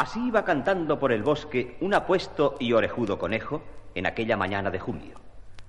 [0.00, 3.60] Así iba cantando por el bosque un apuesto y orejudo conejo
[3.94, 5.20] en aquella mañana de julio.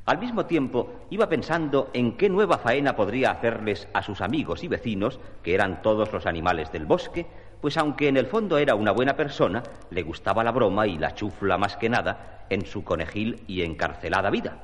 [0.06, 4.70] Al mismo tiempo iba pensando en qué nueva faena podría hacerles a sus amigos y
[4.70, 7.28] vecinos, que eran todos los animales del bosque,
[7.60, 11.14] pues aunque en el fondo era una buena persona, le gustaba la broma y la
[11.14, 14.60] chufla más que nada en su conejil y encarcelada vida.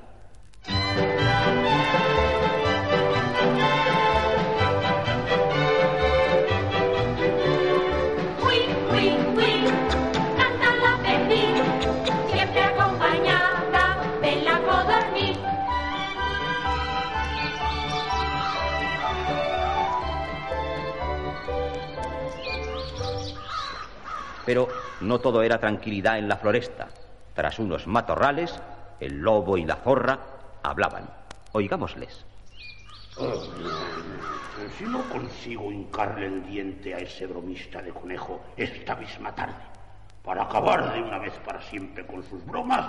[24.48, 24.70] Pero
[25.02, 26.88] no todo era tranquilidad en la floresta.
[27.34, 28.58] Tras unos matorrales,
[29.02, 30.20] el lobo y la zorra
[30.64, 31.10] hablaban.
[31.52, 32.26] Oigámosles.
[34.78, 39.66] si no consigo hincarle el diente a ese bromista de conejo esta misma tarde,
[40.24, 42.86] para acabar de una vez para siempre con sus bromas,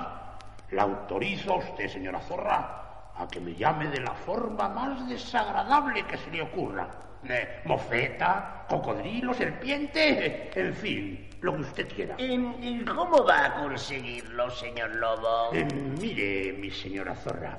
[0.70, 6.06] la autorizo a usted, señora zorra, a que me llame de la forma más desagradable
[6.06, 7.07] que se le ocurra.
[7.28, 12.14] Eh, mofeta, cocodrilo, serpiente, en fin, lo que usted quiera.
[12.18, 15.50] ¿Y cómo va a conseguirlo, señor Lobo?
[15.52, 15.66] Eh,
[16.00, 17.58] mire, mi señora Zorra,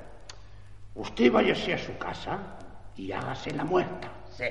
[0.94, 2.38] usted váyase a su casa
[2.96, 4.10] y hágase la muerta.
[4.30, 4.46] Sí.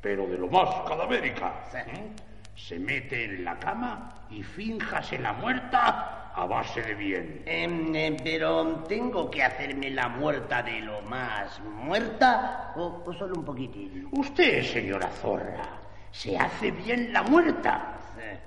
[0.00, 1.64] Pero de lo más cadavérica.
[1.70, 1.78] Sí.
[1.78, 2.10] ¿eh?
[2.56, 6.07] Se mete en la cama y fínjase la muerta
[6.38, 7.42] a base de bien.
[7.46, 13.34] Em, em, pero tengo que hacerme la muerta de lo más muerta o, o solo
[13.34, 14.08] un poquitín.
[14.12, 17.98] Usted, señora Zorra, se hace bien la muerta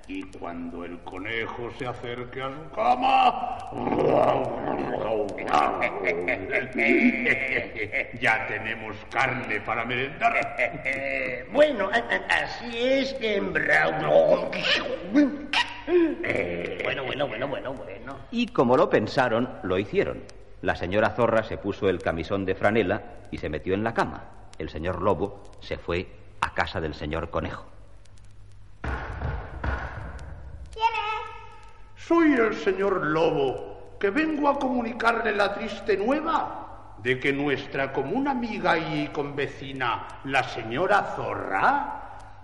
[0.06, 3.56] y cuando el conejo se acerque a su cama...
[8.20, 10.56] ya tenemos carne para merendar.
[11.52, 11.88] bueno,
[12.28, 13.40] así es que...
[15.86, 18.16] Bueno, bueno, bueno, bueno, bueno.
[18.30, 20.22] Y como lo pensaron, lo hicieron.
[20.62, 24.24] La señora zorra se puso el camisón de franela y se metió en la cama.
[24.58, 26.06] El señor lobo se fue
[26.40, 27.72] a casa del señor conejo.
[31.96, 38.26] Soy el señor Lobo, que vengo a comunicarle la triste nueva de que nuestra común
[38.26, 42.01] amiga y convecina, la señora Zorra,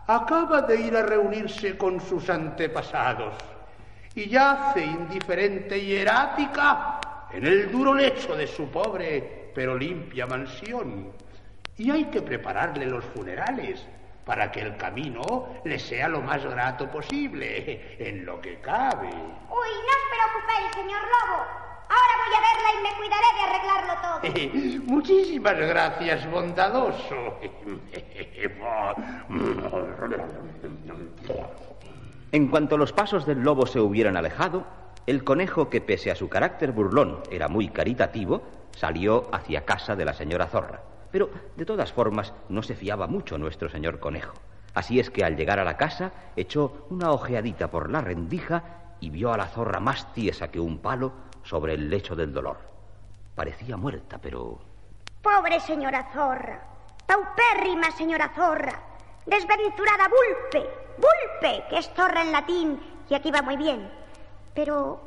[0.09, 3.35] acaba de ir a reunirse con sus antepasados
[4.15, 6.99] y yace indiferente y erática
[7.31, 11.13] en el duro lecho de su pobre pero limpia mansión.
[11.77, 13.85] Y hay que prepararle los funerales
[14.25, 19.09] para que el camino le sea lo más grato posible, en lo que cabe.
[19.09, 19.15] Uy,
[19.51, 21.68] no os preocupéis, señor Lobo.
[21.88, 24.19] Ahora voy a verla y me cuidaré de arreglarlo todo.
[24.94, 27.38] Muchísimas gracias, bondadoso.
[32.31, 34.66] En cuanto los pasos del lobo se hubieran alejado,
[35.06, 38.43] el conejo, que pese a su carácter burlón era muy caritativo,
[38.77, 40.82] salió hacia casa de la señora zorra.
[41.10, 44.34] Pero, de todas formas, no se fiaba mucho nuestro señor conejo.
[44.75, 49.09] Así es que al llegar a la casa echó una ojeadita por la rendija y
[49.09, 51.13] vio a la zorra más tiesa que un palo
[51.48, 52.59] sobre el lecho del dolor.
[53.34, 54.59] Parecía muerta, pero...
[55.22, 56.60] Pobre señora zorra,
[57.06, 58.78] paupérrima señora zorra,
[59.24, 60.68] desventurada vulpe,
[60.98, 63.91] vulpe, que es zorra en latín y aquí va muy bien.
[64.54, 65.00] Pero,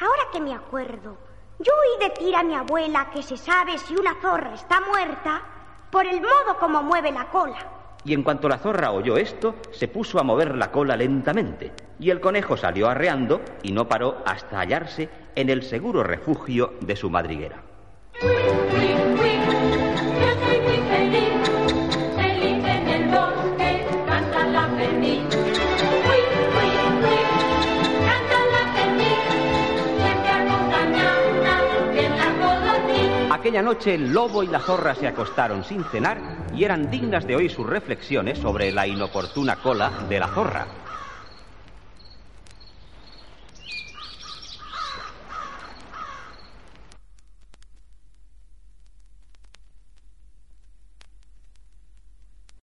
[0.00, 1.16] ahora que me acuerdo,
[1.58, 5.42] yo oí decir a mi abuela que se sabe si una zorra está muerta
[5.90, 7.75] por el modo como mueve la cola.
[8.06, 12.10] Y en cuanto la zorra oyó esto, se puso a mover la cola lentamente, y
[12.10, 17.10] el conejo salió arreando y no paró hasta hallarse en el seguro refugio de su
[17.10, 17.62] madriguera.
[33.30, 36.18] Aquella noche el lobo y la zorra se acostaron sin cenar
[36.54, 40.85] y eran dignas de oír sus reflexiones sobre la inoportuna cola de la zorra.